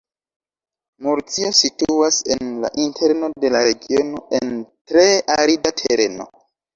Murcio 1.07 1.49
situas 1.57 2.17
en 2.35 2.47
la 2.63 2.71
interno 2.85 3.29
de 3.43 3.51
la 3.57 3.61
regiono, 3.67 4.23
en 4.39 4.49
tre 4.93 5.05
arida 5.35 5.73
tereno. 5.83 6.27